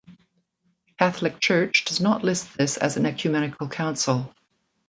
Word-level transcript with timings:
The 0.87 0.93
Catholic 0.97 1.39
Church 1.39 1.85
does 1.85 2.01
not 2.01 2.23
list 2.23 2.57
this 2.57 2.75
as 2.77 2.97
an 2.97 3.05
ecumenical 3.05 3.69
council. 3.69 4.33